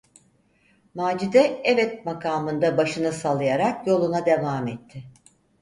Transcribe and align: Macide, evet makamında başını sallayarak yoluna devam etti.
Macide, 0.95 1.61
evet 1.63 2.05
makamında 2.05 2.77
başını 2.77 3.11
sallayarak 3.11 3.87
yoluna 3.87 4.25
devam 4.25 4.67
etti. 4.67 5.03